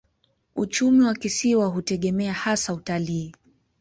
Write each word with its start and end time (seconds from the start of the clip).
Uchumi 0.55 1.05
wa 1.05 1.13
kisiwa 1.15 1.67
hutegemea 1.67 2.33
hasa 2.33 2.73
utalii. 2.73 3.33